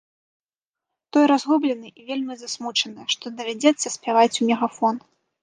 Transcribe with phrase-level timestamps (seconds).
[1.17, 4.95] Той разгублены і вельмі засмучаны, што давядзецца спяваць у мегафон.